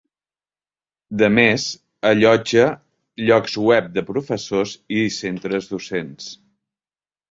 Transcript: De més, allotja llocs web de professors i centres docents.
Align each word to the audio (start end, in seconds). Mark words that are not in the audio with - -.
De 1.21 1.29
més, 1.39 1.65
allotja 2.13 2.65
llocs 3.29 3.61
web 3.69 3.95
de 4.01 4.07
professors 4.11 4.77
i 5.01 5.09
centres 5.23 5.75
docents. 5.79 6.37